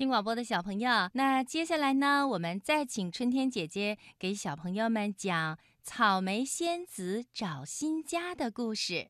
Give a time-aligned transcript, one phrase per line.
[0.00, 9.08] 听广播的小朋友，那接下来呢，我们再请春天姐姐给小朋友们讲草莓仙子找新家的故事。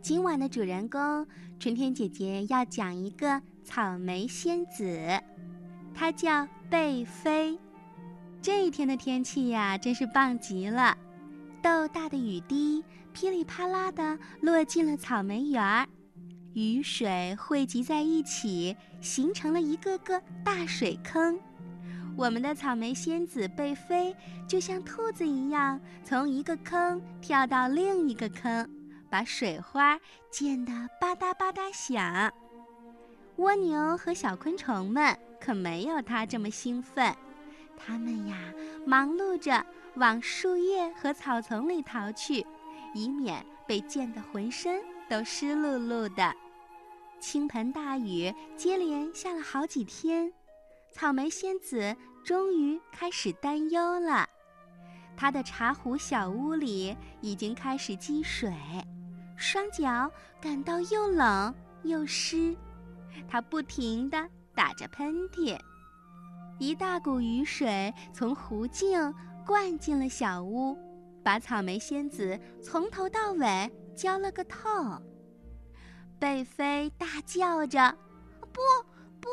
[0.00, 1.26] 今晚的主人公，
[1.58, 5.20] 春天姐姐要讲一个草莓仙子，
[5.92, 7.58] 她叫贝菲。
[8.40, 10.96] 这一天的天气呀，真是棒极了，
[11.60, 12.84] 豆大的雨滴。
[13.12, 15.86] 噼里啪啦的落进了草莓园儿，
[16.54, 21.38] 雨水汇集在一起，形成了一个个大水坑。
[22.16, 24.14] 我们的草莓仙子贝菲
[24.48, 28.68] 就像兔子一样，从一个坑跳到另一个坑，
[29.08, 29.98] 把水花
[30.30, 32.32] 溅得吧嗒吧嗒响。
[33.36, 37.14] 蜗牛和小昆虫们可没有它这么兴奋，
[37.76, 38.36] 它们呀，
[38.84, 42.46] 忙碌着往树叶和草丛里逃去。
[42.94, 46.34] 以免被溅得浑身都湿漉漉的。
[47.20, 50.32] 倾盆大雨接连下了好几天，
[50.90, 54.26] 草莓仙子终于开始担忧了。
[55.16, 58.50] 她的茶壶小屋里已经开始积水，
[59.36, 60.10] 双脚
[60.40, 62.56] 感到又冷又湿，
[63.28, 65.58] 她不停地打着喷嚏。
[66.58, 69.14] 一大股雨水从湖镜
[69.46, 70.76] 灌进了小屋。
[71.30, 75.00] 把草莓仙子从头到尾浇了个透。
[76.18, 77.96] 贝菲大叫着
[78.52, 78.60] ：“不，
[79.20, 79.28] 不！”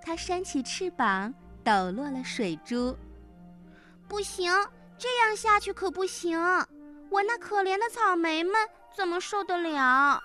[0.00, 2.96] 它扇起翅膀，抖落了水珠。
[4.08, 4.50] 不行，
[4.96, 6.40] 这样下去可不行！
[7.10, 8.54] 我那可怜的草莓们
[8.96, 10.22] 怎么受得了？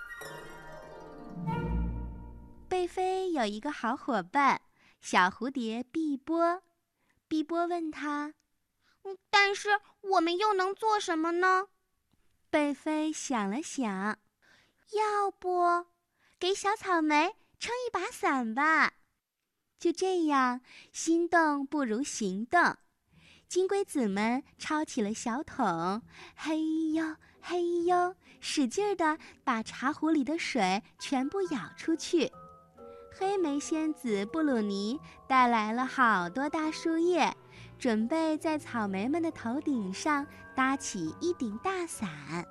[2.70, 4.62] 贝菲有一个好伙伴，
[5.02, 6.62] 小蝴蝶碧波。
[7.28, 8.34] 碧波问他。
[9.30, 9.70] 但是
[10.02, 11.68] 我们又能做什么呢？
[12.50, 14.18] 贝菲想了想，
[14.94, 15.86] 要不
[16.40, 18.94] 给小草莓撑一把伞吧？
[19.80, 20.62] 就这样，
[20.92, 22.78] 心动不如行动。
[23.48, 26.02] 金龟子们抄起了小桶，
[26.36, 32.32] 嘿呦嘿呦，使劲儿的把茶壶里的水全部舀出去。
[33.18, 37.36] 黑莓仙子布鲁尼带来了好多大树叶。
[37.80, 42.46] 准备在草莓们的头顶上搭起一顶大伞，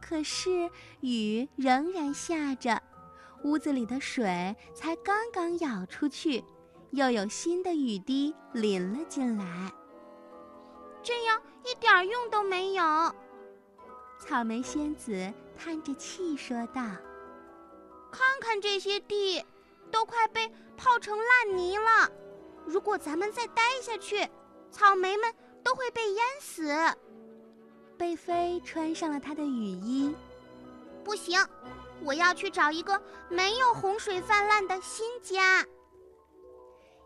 [0.00, 0.70] 可是
[1.00, 2.80] 雨仍然下着，
[3.42, 6.44] 屋子里的水才刚刚舀出去，
[6.90, 9.72] 又有新的雨滴淋了进来。
[11.02, 12.84] 这样一点用都没有。
[14.18, 16.82] 草莓仙子叹着气说道
[18.10, 19.44] ：“看看这些地，
[19.90, 22.10] 都快被泡成烂泥了。”
[22.66, 24.28] 如果咱们再待下去，
[24.70, 25.32] 草莓们
[25.62, 26.68] 都会被淹死。
[27.96, 30.14] 贝菲穿上了他的雨衣。
[31.04, 31.40] 不行，
[32.02, 35.64] 我要去找一个没有洪水泛滥的新家。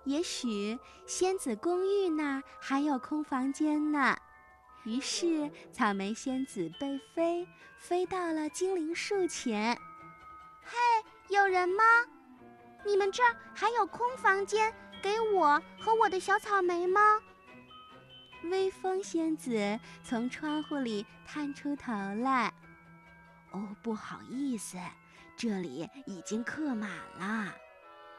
[0.05, 4.17] 也许仙子公寓那儿还有空房间呢。
[4.85, 7.47] 于是，草莓仙子贝菲
[7.79, 9.79] 飞到了精灵树前。
[10.65, 10.79] 嘿，
[11.29, 11.85] 有人吗？
[12.87, 14.75] 你们这儿还有空房间？
[15.03, 17.01] 给我和我的小草莓吗？
[18.45, 22.53] 微风仙子从窗户里探出头来。
[23.53, 24.79] 哦，不好意思，
[25.37, 27.55] 这里已经客满了，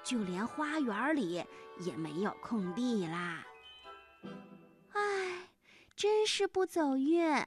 [0.04, 1.44] 就连花园里
[1.80, 3.46] 也没有空地啦。
[4.94, 5.50] 唉，
[5.96, 7.46] 真是不走运。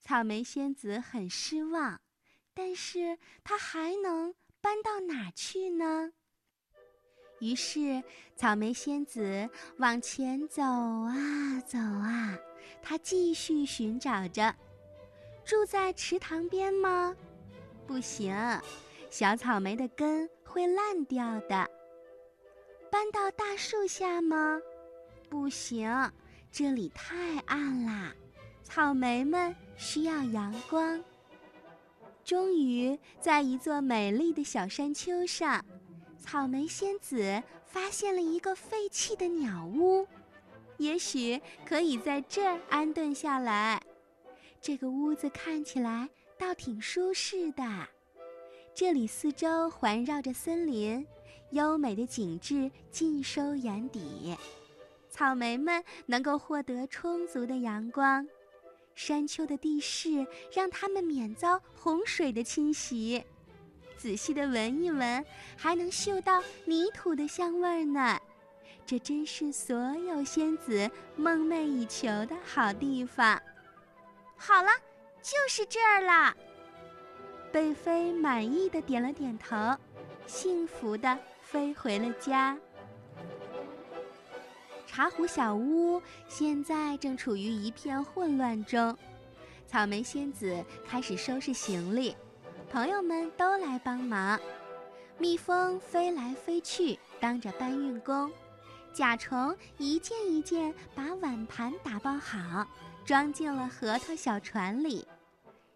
[0.00, 2.00] 草莓仙子很失望，
[2.52, 6.12] 但是她还能搬到哪儿去呢？
[7.44, 8.02] 于是，
[8.34, 12.38] 草莓仙子往前走啊走啊，
[12.82, 14.54] 她继续寻找着。
[15.44, 17.14] 住在池塘边吗？
[17.86, 18.34] 不行，
[19.10, 21.68] 小草莓的根会烂掉的。
[22.90, 24.58] 搬到大树下吗？
[25.28, 26.10] 不行，
[26.50, 28.14] 这里太暗啦，
[28.62, 31.04] 草莓们需要阳光。
[32.24, 35.62] 终于，在一座美丽的小山丘上。
[36.24, 40.08] 草莓仙子发现了一个废弃的鸟屋，
[40.78, 43.82] 也许可以在这儿安顿下来。
[44.58, 47.62] 这个屋子看起来倒挺舒适的，
[48.74, 51.06] 这里四周环绕着森林，
[51.50, 54.34] 优美的景致尽收眼底。
[55.10, 58.26] 草莓们能够获得充足的阳光，
[58.94, 63.22] 山丘的地势让它们免遭洪水的侵袭。
[63.96, 65.24] 仔细的闻一闻，
[65.56, 68.18] 还能嗅到泥土的香味儿呢。
[68.86, 73.40] 这真是所有仙子梦寐以求的好地方。
[74.36, 74.68] 好了，
[75.22, 76.36] 就是这儿了。
[77.50, 79.56] 贝菲满意的点了点头，
[80.26, 82.58] 幸福的飞回了家。
[84.86, 88.96] 茶壶小屋现在正处于一片混乱中，
[89.66, 92.14] 草莓仙子开始收拾行李，
[92.74, 94.36] 朋友们都来帮忙。
[95.16, 98.28] 蜜蜂飞来飞去，当着搬运工；
[98.92, 102.66] 甲虫一件一件把碗盘打包好，
[103.04, 105.06] 装进了核桃小船里。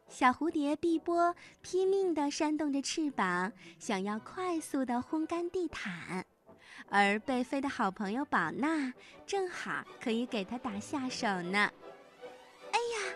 [0.08, 6.26] 小蝴蝶碧波拼命地扇动着翅膀，想要快速地烘干地毯，
[6.90, 8.92] 而贝菲的好朋友宝娜
[9.24, 11.70] 正好可以给他打下手呢。
[12.72, 13.14] 哎呀，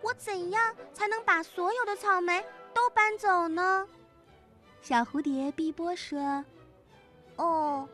[0.00, 2.42] 我怎样才能把所有的草莓
[2.74, 3.86] 都搬走呢？
[4.80, 6.44] 小蝴蝶碧波说
[7.36, 7.88] ：“哦，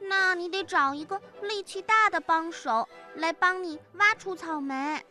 [0.00, 5.04] 那你得找一个力气大的帮手来帮你挖出草莓。”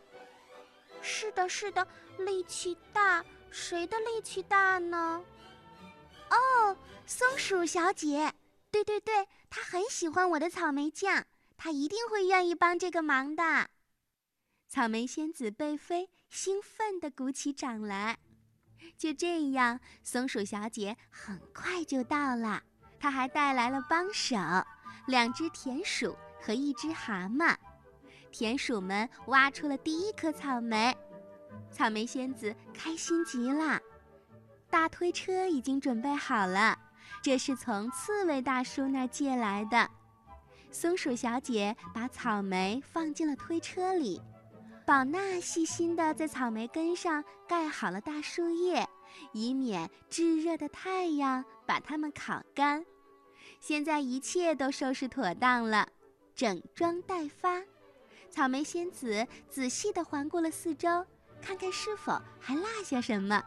[1.02, 1.86] 是的，是的。
[2.18, 5.24] 力气大，谁的力气大呢？
[6.28, 6.76] 哦，
[7.06, 8.34] 松鼠小姐，
[8.70, 11.24] 对对对，她很喜欢我的草莓酱，
[11.56, 13.70] 她一定会愿意帮这个忙的。
[14.68, 18.18] 草莓仙子贝菲兴奋地鼓起掌来。
[18.96, 22.62] 就这样，松鼠小姐很快就到了，
[22.98, 24.36] 她还带来了帮手，
[25.06, 27.56] 两只田鼠和一只蛤蟆。
[28.30, 30.96] 田鼠们挖出了第一颗草莓。
[31.70, 33.80] 草莓仙子开心极了，
[34.68, 36.78] 大推车已经准备好了，
[37.22, 39.90] 这是从刺猬大叔那儿借来的。
[40.70, 44.22] 松鼠小姐把草莓放进了推车里，
[44.90, 48.84] 宝娜细心地在草莓根上盖好了大树叶，
[49.32, 52.84] 以免炙热的太阳把它们烤干。
[53.60, 55.86] 现在一切都收拾妥当了，
[56.34, 57.62] 整装待发。
[58.30, 61.06] 草莓仙子仔细地环顾了四周。
[61.40, 63.40] 看看是否还落下什么，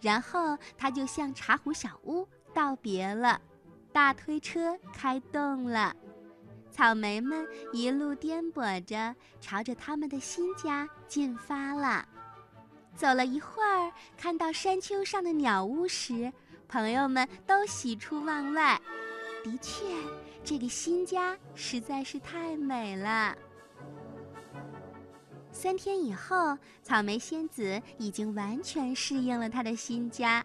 [0.00, 3.42] 然后他就向茶壶小屋道别了。
[3.92, 5.96] 大推车开动了，
[6.76, 12.06] 草莓们一路颠簸着，朝着他们的新家进发了。
[12.94, 16.30] 走了一会儿，看到山丘上的鸟屋时，
[16.68, 18.78] 朋友们都喜出望外。
[19.42, 19.86] 的确，
[20.44, 23.34] 这个新家实在是太美了。
[25.50, 30.44] 三天以后，草莓仙子已经完全适应了她的新家，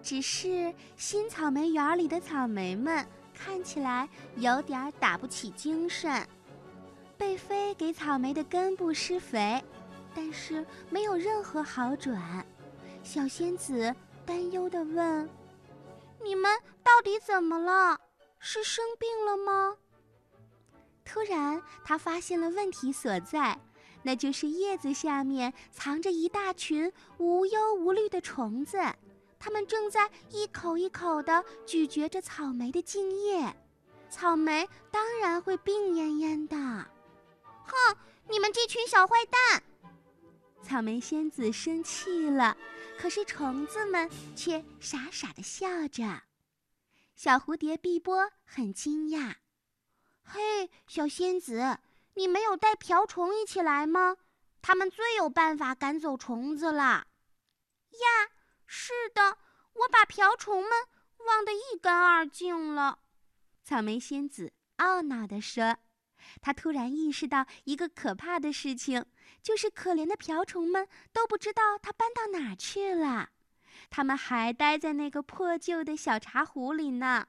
[0.00, 3.06] 只是新草莓园里的草莓们
[3.38, 6.26] 看起来有点打不起精神。
[7.16, 9.62] 贝菲给草莓的根部施肥，
[10.14, 12.44] 但是没有任何好转。
[13.02, 13.94] 小仙子
[14.26, 15.28] 担忧地问
[16.22, 17.98] ：“你们到底怎么了？
[18.38, 19.76] 是生病了吗？”
[21.04, 23.58] 突然，他发现了问题所在。
[24.00, 28.78] 那就是叶子下面藏着一大群无忧无虑的虫子，
[29.38, 33.56] 它们正在一口一口地咀嚼着草莓的茎叶，
[34.10, 36.56] 草莓当然会病恹恹的。
[36.56, 37.96] 哼，
[38.28, 39.62] 你们这群小坏蛋！
[40.62, 42.56] 草莓仙子生气了，
[42.98, 46.22] 可是虫子们却傻傻地笑着。
[47.14, 49.36] 小蝴蝶碧波很惊讶
[50.22, 51.78] ：“嘿，小仙子。”
[52.14, 54.16] 你没有带瓢虫一起来吗？
[54.60, 57.06] 他们最有办法赶走虫子了。
[57.92, 58.28] 呀，
[58.70, 59.38] 是的，
[59.72, 60.70] 我把瓢虫们
[61.26, 62.98] 忘得一干二净了。
[63.64, 65.78] 草莓仙子懊恼地说
[66.42, 69.06] ：“她突然意识到一个可怕的事情，
[69.42, 73.30] 就是可怜的瓢虫们都不知道它搬到哪去了。
[73.88, 77.26] 它们还待在那个破旧的小茶壶里呢。”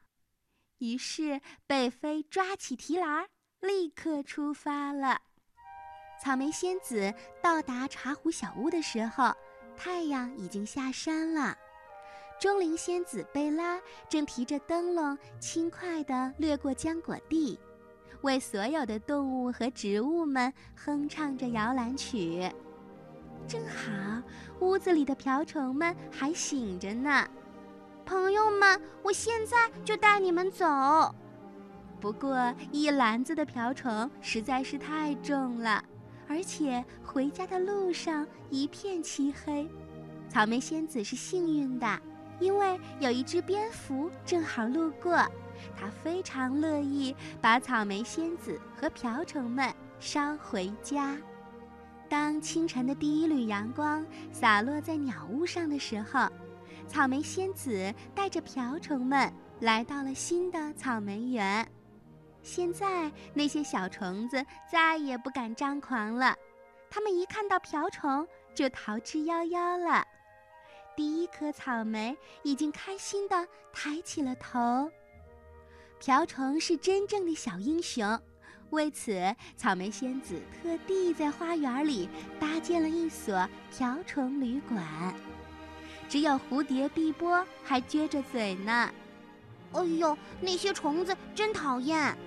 [0.79, 3.27] 于是贝菲抓起提篮。
[3.61, 5.19] 立刻出发了。
[6.23, 7.13] 草莓仙子
[7.43, 9.35] 到达茶壶小屋的时候，
[9.79, 11.57] 太阳已经下山了。
[12.37, 17.57] 钟灵仙子贝拉正提着灯笼，轻快地掠过浆果地，
[18.21, 22.51] 为所有的动物和植物们哼唱着摇篮曲。
[23.47, 24.21] 正好，
[24.59, 27.25] 屋子里的瓢虫们还醒着呢。
[28.05, 30.65] 朋友们，我现在就带你们走。
[32.01, 35.81] 不过，一篮子的瓢虫实在是太重了，
[36.29, 39.67] 而且回家的路上一片漆黑。
[40.29, 41.99] 草莓仙子是幸运的，
[42.39, 45.17] 因为有一只蝙蝠正好路过，
[45.75, 51.17] 它非常乐意把草莓仙子和瓢虫们捎回家。
[52.07, 56.29] 当清晨的第一缕阳光洒落在鸟屋上的时候，
[56.87, 61.67] 草莓仙子带着瓢虫们来到了新的草莓园。
[62.49, 66.35] 现在那些小虫子再也不敢张狂了，
[66.89, 70.03] 它们一看到瓢虫就逃之夭夭了。
[70.95, 74.89] 第一颗草莓已经开心地抬起了头。
[75.99, 78.19] 瓢虫是真正的小英雄，
[78.71, 85.13] 为此，草莓仙子特地在花园里搭建了一所瓢虫旅馆。
[86.09, 88.91] 只有蝴蝶碧波还撅着嘴呢。
[89.71, 92.17] 哎呦，那些虫子真讨厌！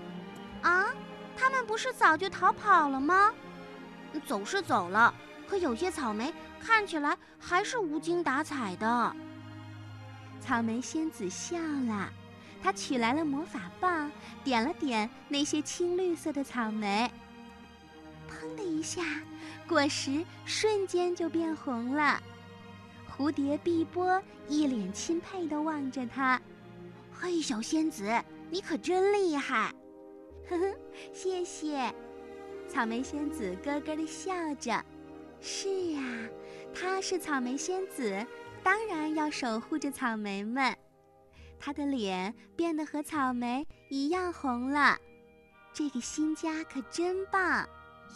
[0.62, 0.86] 啊，
[1.36, 3.32] 他们不是早就逃跑了吗？
[4.26, 5.14] 走是走了，
[5.48, 9.16] 可有些草莓看起来还是无精打采的。
[10.40, 12.10] 草莓仙子笑了，
[12.62, 14.10] 她取来了魔法棒，
[14.44, 17.10] 点了点那些青绿色的草莓，
[18.28, 19.02] 砰的一下，
[19.66, 22.20] 果实瞬间就变红了。
[23.10, 26.40] 蝴蝶碧波一脸钦佩地望着他
[27.12, 29.72] ：“嘿，小仙子，你可真厉害！”
[30.48, 30.74] 呵呵，
[31.12, 31.92] 谢谢。
[32.68, 34.84] 草莓仙子咯咯地笑着
[35.40, 36.28] ：“是呀，
[36.74, 38.26] 她是草莓仙子，
[38.62, 40.76] 当然要守护着草莓们。”
[41.60, 44.98] 她的脸变得和草莓一样红了。
[45.74, 47.68] 这个新家可真棒！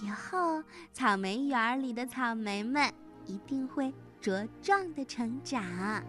[0.03, 2.93] 以后草莓园里的草莓们
[3.25, 6.05] 一定会茁壮的成长。